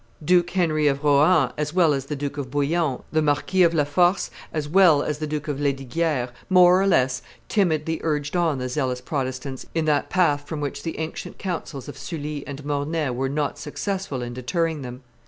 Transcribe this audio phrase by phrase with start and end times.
[0.25, 3.83] Duke Henry of Rohan as well as the Duke of Bouillon, the Marquis of La
[3.83, 8.67] Force as well as the Duke of Lesdiguieres, more or less timidly urged on the
[8.67, 13.29] zealous Protestants in that path from which the ancient counsels of Sully and Mornay were
[13.29, 15.03] not successful in deterring them.